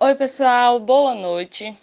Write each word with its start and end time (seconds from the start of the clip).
Oi, 0.00 0.14
pessoal, 0.14 0.78
boa 0.78 1.12
noite. 1.12 1.76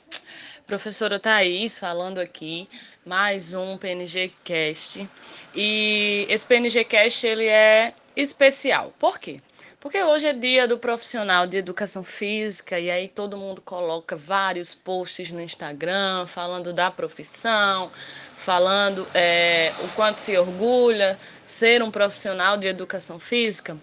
Professora 0.65 1.19
Thaís 1.19 1.77
falando 1.77 2.17
aqui, 2.17 2.65
mais 3.05 3.53
um 3.53 3.77
PNG 3.77 4.31
Cast. 4.41 5.05
E 5.53 6.25
esse 6.29 6.45
PNG 6.45 6.85
Cast 6.85 7.27
ele 7.27 7.45
é 7.45 7.93
especial. 8.15 8.93
Por 8.97 9.19
quê? 9.19 9.41
Porque 9.81 10.01
hoje 10.01 10.27
é 10.27 10.31
dia 10.33 10.65
do 10.65 10.79
profissional 10.79 11.45
de 11.45 11.57
educação 11.57 12.05
física 12.05 12.79
e 12.79 12.89
aí 12.89 13.09
todo 13.09 13.35
mundo 13.35 13.61
coloca 13.61 14.15
vários 14.15 14.73
posts 14.73 15.29
no 15.29 15.41
Instagram 15.41 16.25
falando 16.25 16.71
da 16.71 16.89
profissão, 16.89 17.91
falando 18.37 19.07
é, 19.13 19.73
o 19.83 19.87
quanto 19.95 20.19
se 20.19 20.37
orgulha 20.37 21.17
ser 21.45 21.81
um 21.81 21.91
profissional 21.91 22.57
de 22.57 22.67
educação 22.67 23.19
física. 23.19 23.77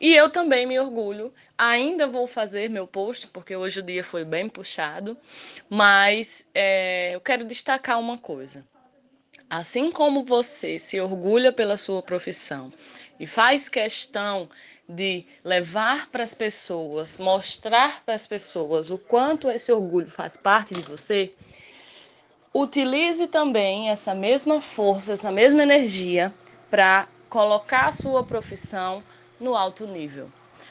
E 0.00 0.14
eu 0.14 0.30
também 0.30 0.66
me 0.66 0.78
orgulho. 0.78 1.32
Ainda 1.56 2.06
vou 2.06 2.26
fazer 2.26 2.70
meu 2.70 2.86
post, 2.86 3.26
porque 3.28 3.54
hoje 3.54 3.80
o 3.80 3.82
dia 3.82 4.04
foi 4.04 4.24
bem 4.24 4.48
puxado, 4.48 5.16
mas 5.68 6.46
é, 6.54 7.14
eu 7.14 7.20
quero 7.20 7.44
destacar 7.44 7.98
uma 7.98 8.16
coisa. 8.16 8.64
Assim 9.50 9.90
como 9.90 10.24
você 10.24 10.78
se 10.78 11.00
orgulha 11.00 11.52
pela 11.52 11.76
sua 11.76 12.02
profissão 12.02 12.72
e 13.18 13.26
faz 13.26 13.68
questão 13.68 14.48
de 14.88 15.26
levar 15.44 16.08
para 16.08 16.22
as 16.22 16.34
pessoas, 16.34 17.18
mostrar 17.18 18.02
para 18.04 18.14
as 18.14 18.26
pessoas 18.26 18.90
o 18.90 18.98
quanto 18.98 19.50
esse 19.50 19.70
orgulho 19.70 20.08
faz 20.08 20.36
parte 20.36 20.74
de 20.74 20.82
você, 20.82 21.32
utilize 22.60 23.26
também 23.28 23.88
essa 23.88 24.14
mesma 24.14 24.60
força, 24.60 25.12
essa 25.12 25.30
mesma 25.30 25.62
energia 25.62 26.34
para 26.70 27.06
colocar 27.28 27.86
a 27.86 27.92
sua 27.92 28.24
profissão 28.24 29.02
no 29.38 29.54
alto 29.54 29.86
nível, 29.86 30.30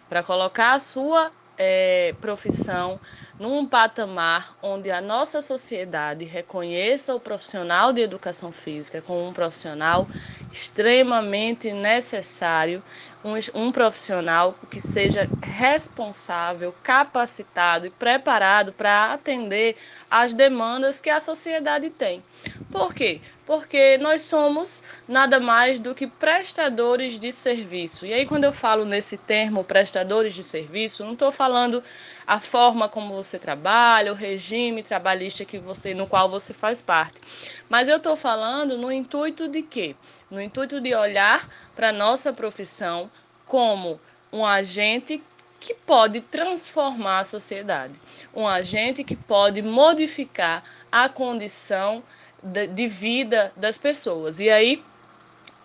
para 0.09 0.21
colocar 0.21 0.73
a 0.73 0.79
sua 0.79 1.31
é, 1.57 2.13
profissão 2.19 2.99
num 3.39 3.67
patamar 3.67 4.55
onde 4.61 4.89
a 4.89 4.99
nossa 5.01 5.41
sociedade 5.41 6.25
reconheça 6.25 7.13
o 7.13 7.19
profissional 7.19 7.94
de 7.94 8.02
educação 8.02 8.52
física 8.52 9.02
como 9.02 9.27
um 9.27 9.33
profissional 9.33 10.07
extremamente 10.52 11.71
necessário, 11.71 12.83
um, 13.23 13.33
um 13.53 13.71
profissional 13.71 14.55
que 14.71 14.79
seja 14.79 15.29
responsável, 15.44 16.73
capacitado 16.81 17.85
e 17.85 17.89
preparado 17.91 18.73
para 18.73 19.13
atender 19.13 19.75
às 20.09 20.33
demandas 20.33 21.01
que 21.01 21.09
a 21.09 21.19
sociedade 21.19 21.89
tem. 21.89 22.23
Por 22.69 22.94
quê? 22.94 23.22
Porque 23.45 23.97
nós 23.97 24.22
somos 24.23 24.83
nada 25.07 25.39
mais 25.39 25.79
do 25.79 25.95
que 25.95 26.05
prestadores 26.07 27.17
de 27.19 27.31
serviço. 27.31 28.05
E 28.05 28.13
aí, 28.13 28.25
quando 28.25 28.44
eu 28.44 28.53
falo 28.53 28.83
nesse 28.85 29.17
termo 29.17 29.63
prestadores 29.63 30.33
de 30.33 30.44
serviço, 30.44 31.03
não 31.05 31.13
estou 31.13 31.31
falando 31.31 31.81
a 32.25 32.39
forma 32.39 32.88
como 32.89 33.13
você 33.16 33.27
trabalha, 33.39 34.11
o 34.11 34.16
regime 34.16 34.83
trabalhista 34.83 35.44
que 35.44 35.58
você, 35.58 35.95
no 35.95 36.06
qual 36.06 36.30
você 36.30 36.53
faz 36.53 36.83
parte. 36.83 37.20
Mas 37.67 37.89
eu 37.89 37.97
estou 37.97 38.16
falando 38.16 38.78
no 38.78 38.92
intuito 38.92 39.47
de 39.47 39.64
quê? 39.64 39.95
No 40.30 40.39
intuito 40.39 40.80
de 40.80 40.94
olhar 40.94 41.50
para 41.75 41.89
a 41.89 41.92
nossa 41.94 42.31
profissão 42.31 43.09
como 43.47 44.00
um 44.31 44.45
agente 44.45 45.23
que 45.59 45.73
pode 45.73 46.22
transformar 46.22 47.22
a 47.22 47.25
sociedade, 47.25 47.94
um 48.36 48.47
agente 48.47 49.03
que 49.03 49.16
pode 49.16 49.64
modificar 49.64 50.64
a 50.91 51.09
condição 51.09 52.03
de 52.44 52.88
vida 52.88 53.52
das 53.56 53.78
pessoas. 53.78 54.39
E 54.39 54.50
aí, 54.50 54.84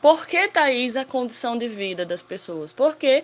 por 0.02 0.26
que, 0.26 0.48
Thaís, 0.48 0.96
a 0.96 1.04
condição 1.04 1.56
de 1.56 1.68
vida 1.68 2.04
das 2.04 2.22
pessoas? 2.22 2.72
Porque 2.72 3.22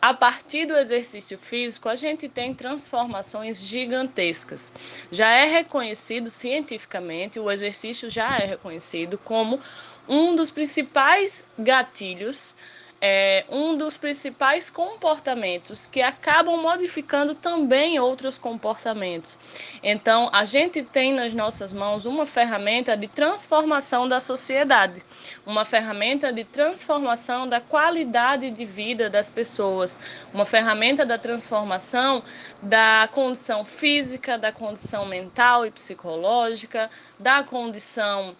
a 0.00 0.12
partir 0.12 0.66
do 0.66 0.76
exercício 0.76 1.38
físico, 1.38 1.88
a 1.88 1.96
gente 1.96 2.28
tem 2.28 2.54
transformações 2.54 3.62
gigantescas. 3.62 4.70
Já 5.10 5.30
é 5.30 5.46
reconhecido 5.46 6.28
cientificamente, 6.28 7.40
o 7.40 7.50
exercício 7.50 8.10
já 8.10 8.38
é 8.38 8.44
reconhecido 8.44 9.16
como 9.16 9.58
um 10.06 10.36
dos 10.36 10.50
principais 10.50 11.48
gatilhos 11.58 12.54
é 13.00 13.44
um 13.48 13.67
dos 13.88 13.96
principais 13.96 14.68
comportamentos 14.68 15.86
que 15.86 16.02
acabam 16.02 16.60
modificando 16.60 17.34
também 17.34 17.98
outros 17.98 18.36
comportamentos. 18.36 19.38
Então, 19.82 20.28
a 20.30 20.44
gente 20.44 20.82
tem 20.82 21.10
nas 21.10 21.32
nossas 21.32 21.72
mãos 21.72 22.04
uma 22.04 22.26
ferramenta 22.26 22.94
de 22.94 23.08
transformação 23.08 24.06
da 24.06 24.20
sociedade, 24.20 25.02
uma 25.46 25.64
ferramenta 25.64 26.30
de 26.30 26.44
transformação 26.44 27.48
da 27.48 27.62
qualidade 27.62 28.50
de 28.50 28.66
vida 28.66 29.08
das 29.08 29.30
pessoas, 29.30 29.98
uma 30.34 30.44
ferramenta 30.44 31.06
da 31.06 31.16
transformação 31.16 32.22
da 32.60 33.08
condição 33.10 33.64
física, 33.64 34.36
da 34.36 34.52
condição 34.52 35.06
mental 35.06 35.64
e 35.64 35.70
psicológica, 35.70 36.90
da 37.18 37.42
condição 37.42 38.36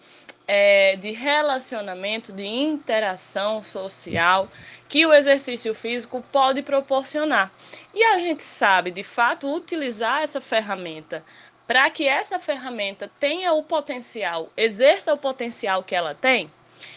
é, 0.51 0.95
de 0.95 1.11
relacionamento, 1.11 2.33
de 2.33 2.43
interação 2.43 3.61
social 3.61 4.49
que 4.87 5.05
o 5.05 5.13
exercício 5.13 5.75
físico 5.75 6.25
pode 6.31 6.63
proporcionar. 6.63 7.51
E 7.93 8.03
a 8.03 8.17
gente 8.17 8.43
sabe, 8.43 8.89
de 8.89 9.03
fato, 9.03 9.53
utilizar 9.53 10.23
essa 10.23 10.41
ferramenta 10.41 11.23
para 11.67 11.87
que 11.91 12.07
essa 12.07 12.39
ferramenta 12.39 13.11
tenha 13.19 13.53
o 13.53 13.61
potencial, 13.61 14.49
exerça 14.57 15.13
o 15.13 15.17
potencial 15.19 15.83
que 15.83 15.93
ela 15.93 16.15
tem. 16.15 16.51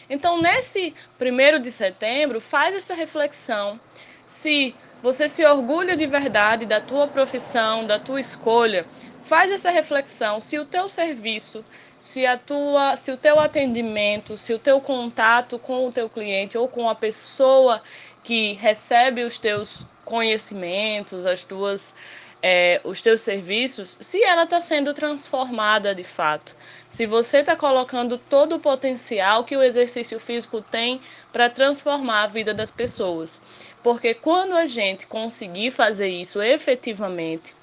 Então, 0.09 0.41
nesse 0.41 0.95
primeiro 1.19 1.59
de 1.59 1.71
setembro, 1.71 2.41
faz 2.41 2.75
essa 2.75 2.95
reflexão. 2.95 3.79
Se 4.25 4.75
você 5.03 5.29
se 5.29 5.45
orgulha 5.45 5.95
de 5.95 6.07
verdade 6.07 6.65
da 6.65 6.81
tua 6.81 7.07
profissão, 7.07 7.87
da 7.87 7.99
tua 7.99 8.19
escolha, 8.19 8.87
faz 9.23 9.51
essa 9.51 9.71
reflexão. 9.71 10.41
Se 10.41 10.59
o 10.59 10.65
teu 10.65 10.89
serviço, 10.89 11.65
se 12.01 12.27
a 12.27 12.37
tua, 12.37 12.97
se 12.97 13.13
o 13.13 13.17
teu 13.17 13.39
atendimento, 13.39 14.37
se 14.37 14.53
o 14.53 14.59
teu 14.59 14.81
contato 14.81 15.59
com 15.59 15.87
o 15.87 15.93
teu 15.93 16.09
cliente 16.09 16.59
ou 16.59 16.69
com 16.69 16.89
a 16.89 16.95
pessoa 16.95 17.83
que 18.23 18.55
recebe 18.55 19.23
os 19.23 19.39
teus 19.39 19.87
conhecimentos, 20.05 21.27
as 21.27 21.45
tuas 21.45 21.95
é, 22.43 22.81
os 22.83 23.01
teus 23.01 23.21
serviços, 23.21 23.97
se 24.01 24.21
ela 24.23 24.43
está 24.43 24.61
sendo 24.61 24.93
transformada 24.93 25.95
de 25.95 26.03
fato, 26.03 26.57
se 26.89 27.07
você 27.07 27.39
está 27.39 27.55
colocando 27.55 28.19
todo 28.19 28.57
o 28.57 28.61
potencial 28.61 29.45
que 29.45 29.57
o 29.57 29.63
exercício 29.63 30.19
físico 30.19 30.61
tem 30.61 31.01
para 31.33 31.49
transformar 31.49 32.25
a 32.25 32.27
vida 32.27 32.53
das 32.53 32.71
pessoas. 32.71 33.41
Porque 33.83 34.13
quando 34.13 34.55
a 34.55 34.67
gente 34.67 35.07
conseguir 35.07 35.71
fazer 35.71 36.09
isso 36.09 36.43
efetivamente, 36.43 37.55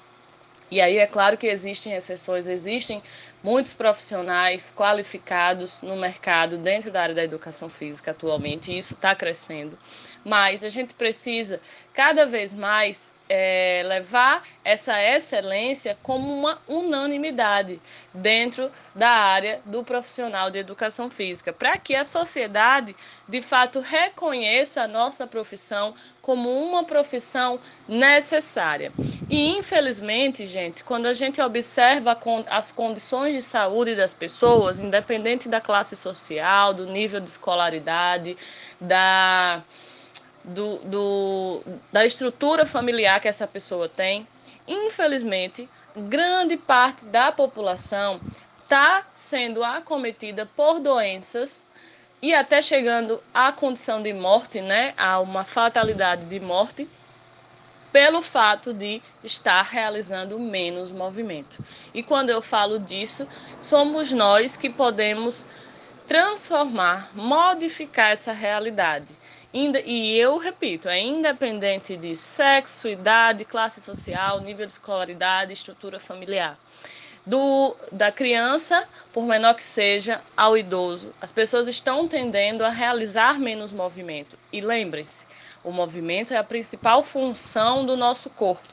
e 0.70 0.80
aí 0.80 0.98
é 0.98 1.06
claro 1.06 1.36
que 1.36 1.46
existem 1.46 1.94
exceções, 1.94 2.46
existem 2.46 3.02
muitos 3.42 3.74
profissionais 3.74 4.72
qualificados 4.76 5.82
no 5.82 5.96
mercado 5.96 6.58
dentro 6.58 6.90
da 6.90 7.02
área 7.02 7.14
da 7.14 7.24
educação 7.24 7.68
física 7.68 8.12
atualmente, 8.12 8.70
e 8.70 8.78
isso 8.78 8.94
está 8.94 9.14
crescendo. 9.14 9.76
Mas 10.24 10.62
a 10.62 10.68
gente 10.68 10.94
precisa 10.94 11.60
cada 11.92 12.24
vez 12.24 12.54
mais 12.54 13.12
é, 13.32 13.84
levar 13.86 14.42
essa 14.64 15.00
excelência 15.00 15.96
como 16.02 16.36
uma 16.36 16.58
unanimidade 16.66 17.80
dentro 18.12 18.72
da 18.92 19.08
área 19.08 19.60
do 19.64 19.84
profissional 19.84 20.50
de 20.50 20.58
educação 20.58 21.08
física, 21.08 21.52
para 21.52 21.78
que 21.78 21.94
a 21.94 22.04
sociedade 22.04 22.96
de 23.28 23.40
fato 23.40 23.78
reconheça 23.78 24.82
a 24.82 24.88
nossa 24.88 25.28
profissão 25.28 25.94
como 26.20 26.50
uma 26.50 26.82
profissão 26.82 27.60
necessária. 27.88 28.92
E 29.30 29.56
infelizmente, 29.56 30.44
gente, 30.44 30.82
quando 30.82 31.06
a 31.06 31.14
gente 31.14 31.40
observa 31.40 32.18
as 32.48 32.72
condições 32.72 33.36
de 33.36 33.42
saúde 33.42 33.94
das 33.94 34.12
pessoas, 34.12 34.80
independente 34.80 35.48
da 35.48 35.60
classe 35.60 35.94
social, 35.94 36.74
do 36.74 36.84
nível 36.84 37.20
de 37.20 37.30
escolaridade, 37.30 38.36
da 38.80 39.62
do, 40.44 40.78
do, 40.78 41.62
da 41.92 42.04
estrutura 42.04 42.66
familiar 42.66 43.20
que 43.20 43.28
essa 43.28 43.46
pessoa 43.46 43.88
tem, 43.88 44.26
infelizmente, 44.66 45.68
grande 45.96 46.56
parte 46.56 47.04
da 47.04 47.32
população 47.32 48.20
está 48.62 49.04
sendo 49.12 49.64
acometida 49.64 50.46
por 50.56 50.80
doenças 50.80 51.66
e 52.22 52.34
até 52.34 52.62
chegando 52.62 53.22
à 53.32 53.50
condição 53.50 54.02
de 54.02 54.12
morte, 54.12 54.60
né, 54.60 54.94
a 54.96 55.18
uma 55.20 55.44
fatalidade 55.44 56.24
de 56.26 56.38
morte, 56.38 56.88
pelo 57.90 58.22
fato 58.22 58.72
de 58.72 59.02
estar 59.24 59.62
realizando 59.62 60.38
menos 60.38 60.92
movimento. 60.92 61.58
E 61.92 62.02
quando 62.02 62.30
eu 62.30 62.40
falo 62.40 62.78
disso, 62.78 63.26
somos 63.60 64.12
nós 64.12 64.56
que 64.56 64.70
podemos 64.70 65.48
transformar, 66.06 67.10
modificar 67.14 68.12
essa 68.12 68.32
realidade. 68.32 69.08
E 69.52 70.16
eu 70.16 70.38
repito, 70.38 70.88
é 70.88 71.00
independente 71.00 71.96
de 71.96 72.14
sexo, 72.14 72.88
idade, 72.88 73.44
classe 73.44 73.80
social, 73.80 74.40
nível 74.40 74.64
de 74.64 74.72
escolaridade, 74.72 75.52
estrutura 75.52 75.98
familiar. 75.98 76.56
Do, 77.26 77.76
da 77.90 78.12
criança, 78.12 78.88
por 79.12 79.24
menor 79.24 79.54
que 79.54 79.64
seja, 79.64 80.22
ao 80.36 80.56
idoso, 80.56 81.12
as 81.20 81.32
pessoas 81.32 81.66
estão 81.66 82.06
tendendo 82.06 82.64
a 82.64 82.68
realizar 82.68 83.40
menos 83.40 83.72
movimento. 83.72 84.38
E 84.52 84.60
lembrem-se, 84.60 85.26
o 85.64 85.72
movimento 85.72 86.32
é 86.32 86.36
a 86.36 86.44
principal 86.44 87.02
função 87.02 87.84
do 87.84 87.96
nosso 87.96 88.30
corpo. 88.30 88.68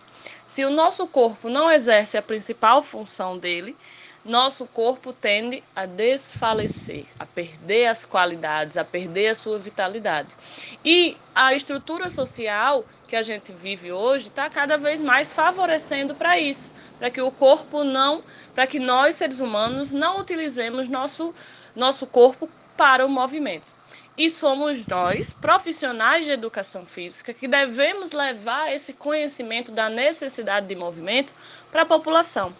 Se 0.45 0.63
o 0.63 0.69
nosso 0.69 1.07
corpo 1.07 1.49
não 1.49 1.71
exerce 1.71 2.19
a 2.19 2.21
principal 2.21 2.83
função 2.83 3.35
dele, 3.35 3.75
nosso 4.27 4.65
corpo 4.65 5.13
tende 5.13 5.63
a 5.75 5.85
desfalecer, 5.85 7.05
a 7.17 7.25
perder 7.25 7.87
as 7.87 8.05
qualidades, 8.05 8.75
a 8.75 8.83
perder 8.83 9.29
a 9.29 9.35
sua 9.35 9.57
vitalidade. 9.57 10.27
E 10.83 11.17
a 11.33 11.53
estrutura 11.53 12.09
social 12.09 12.85
que 13.07 13.15
a 13.15 13.21
gente 13.21 13.53
vive 13.53 13.91
hoje 13.91 14.27
está 14.27 14.49
cada 14.49 14.77
vez 14.77 14.99
mais 14.99 15.31
favorecendo 15.31 16.13
para 16.13 16.37
isso, 16.37 16.69
para 16.99 17.09
que 17.09 17.21
o 17.21 17.31
corpo 17.31 17.85
não, 17.85 18.21
para 18.53 18.67
que 18.67 18.79
nós 18.79 19.15
seres 19.15 19.39
humanos 19.39 19.93
não 19.93 20.19
utilizemos 20.19 20.89
nosso 20.89 21.33
nosso 21.73 22.05
corpo 22.07 22.49
para 22.75 23.05
o 23.05 23.09
movimento. 23.09 23.76
E 24.17 24.31
somos 24.31 24.87
nós, 24.87 25.31
profissionais 25.31 26.25
de 26.25 26.31
educação 26.31 26.85
física, 26.87 27.33
que 27.35 27.47
devemos 27.47 28.11
levar 28.11 28.73
esse 28.73 28.93
conhecimento 28.93 29.71
da 29.71 29.89
necessidade 29.89 30.67
de 30.67 30.75
movimento 30.75 31.33
para 31.71 31.83
a 31.83 31.85
população. 31.85 32.57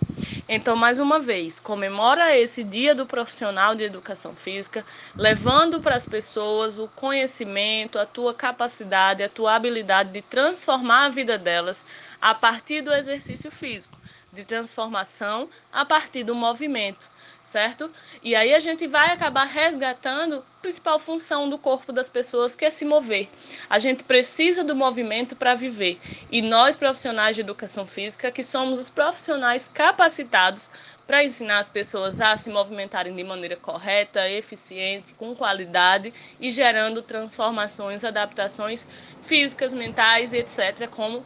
Então, 0.48 0.75
mais 0.75 1.00
uma 1.00 1.19
vez, 1.19 1.59
comemora 1.59 2.38
esse 2.38 2.63
Dia 2.63 2.94
do 2.94 3.07
Profissional 3.07 3.74
de 3.75 3.83
Educação 3.83 4.36
Física, 4.36 4.86
levando 5.18 5.81
para 5.81 5.95
as 5.95 6.06
pessoas 6.06 6.77
o 6.77 6.88
conhecimento, 6.89 7.98
a 7.98 8.06
tua 8.06 8.33
capacidade, 8.36 9.24
a 9.24 9.30
tua 9.30 9.56
habilidade 9.56 10.12
de 10.12 10.21
transformar 10.21 11.06
a 11.06 11.10
vida 11.10 11.39
delas 11.39 11.86
a 12.21 12.36
partir 12.36 12.81
do 12.81 12.94
exercício 12.94 13.51
físico, 13.51 14.00
de 14.38 14.45
transformação 14.45 15.50
a 15.74 15.84
partir 15.84 16.24
do 16.24 16.34
movimento 16.34 17.10
certo? 17.48 17.89
E 18.22 18.36
aí 18.36 18.54
a 18.54 18.60
gente 18.60 18.86
vai 18.88 19.12
acabar 19.12 19.45
resgatando 19.45 20.39
a 20.39 20.62
principal 20.62 21.00
função 21.00 21.50
do 21.50 21.57
corpo 21.57 21.94
das 21.94 22.10
pessoas, 22.10 22.57
que 22.57 22.66
é 22.66 22.72
se 22.72 22.84
mover. 22.84 23.30
A 23.69 23.80
gente 23.80 24.04
precisa 24.04 24.66
do 24.66 24.75
movimento 24.75 25.34
para 25.34 25.56
viver. 25.56 25.98
E 26.30 26.42
nós, 26.42 26.75
profissionais 26.75 27.38
de 27.38 27.42
educação 27.42 27.88
física, 27.88 28.31
que 28.31 28.44
somos 28.44 28.80
os 28.80 28.89
profissionais 28.89 29.69
capacitados 29.69 30.69
para 31.07 31.24
ensinar 31.24 31.60
as 31.60 31.69
pessoas 31.69 32.19
a 32.19 32.36
se 32.36 32.50
movimentarem 32.50 33.16
de 33.16 33.24
maneira 33.24 33.56
correta, 33.56 34.30
eficiente, 34.30 35.13
com 35.13 35.34
qualidade 35.34 36.13
e 36.42 36.51
gerando 36.51 37.01
transformações, 37.01 38.04
adaptações 38.04 38.86
físicas, 39.22 39.74
mentais, 39.74 40.34
etc., 40.34 40.89
como 40.89 41.25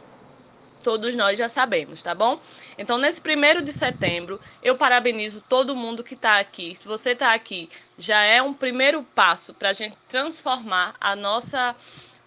todos 0.82 1.14
nós 1.16 1.38
já 1.38 1.48
sabemos, 1.48 2.02
tá 2.02 2.14
bom? 2.14 2.40
Então, 2.76 2.98
nesse 2.98 3.20
primeiro 3.20 3.62
de 3.62 3.72
setembro, 3.72 4.40
eu 4.62 4.76
parabenizo 4.76 5.42
todo 5.48 5.76
mundo 5.76 6.04
que 6.04 6.14
está 6.14 6.38
aqui. 6.38 6.74
Se 6.74 6.86
você 6.86 7.10
está 7.10 7.32
aqui, 7.32 7.70
já 7.96 8.22
é 8.22 8.42
um 8.42 8.52
primeiro 8.52 9.02
passo 9.14 9.54
para 9.54 9.70
a 9.70 9.72
gente 9.72 9.96
transformar 10.08 10.94
a 11.00 11.14
nossa 11.14 11.74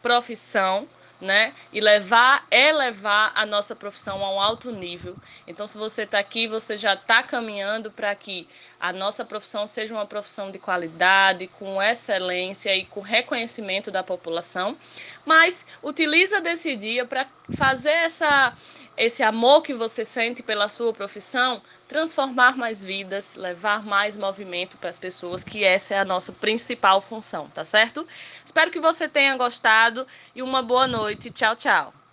profissão 0.01 0.87
né? 1.19 1.53
E 1.71 1.79
levar, 1.79 2.45
elevar 2.51 3.31
a 3.35 3.45
nossa 3.45 3.75
profissão 3.75 4.23
a 4.23 4.33
um 4.33 4.39
alto 4.39 4.71
nível. 4.71 5.15
Então, 5.47 5.65
se 5.65 5.77
você 5.77 6.03
está 6.03 6.19
aqui, 6.19 6.47
você 6.47 6.77
já 6.77 6.93
está 6.93 7.23
caminhando 7.23 7.89
para 7.89 8.13
que 8.15 8.47
a 8.79 8.91
nossa 8.91 9.23
profissão 9.23 9.65
seja 9.65 9.93
uma 9.93 10.05
profissão 10.05 10.51
de 10.51 10.59
qualidade, 10.59 11.47
com 11.47 11.81
excelência 11.81 12.75
e 12.75 12.85
com 12.85 12.99
reconhecimento 12.99 13.89
da 13.89 14.03
população. 14.03 14.77
Mas 15.25 15.65
utiliza 15.81 16.41
desse 16.41 16.75
dia 16.75 17.05
para 17.05 17.25
fazer 17.49 17.91
essa 17.91 18.53
esse 18.97 19.21
amor 19.23 19.61
que 19.61 19.73
você 19.73 20.05
sente 20.05 20.41
pela 20.41 20.69
sua 20.69 20.93
profissão, 20.93 21.61
transformar 21.87 22.55
mais 22.57 22.81
vidas, 22.83 23.35
levar 23.35 23.83
mais 23.83 24.15
movimento 24.15 24.77
para 24.77 24.89
as 24.89 24.97
pessoas, 24.97 25.43
que 25.43 25.63
essa 25.63 25.93
é 25.95 25.99
a 25.99 26.05
nossa 26.05 26.31
principal 26.31 27.01
função, 27.01 27.49
tá 27.49 27.63
certo? 27.65 28.07
Espero 28.45 28.71
que 28.71 28.79
você 28.79 29.09
tenha 29.09 29.35
gostado 29.35 30.07
e 30.33 30.41
uma 30.41 30.61
boa 30.61 30.87
noite. 30.87 31.29
Tchau, 31.29 31.55
tchau. 31.57 32.04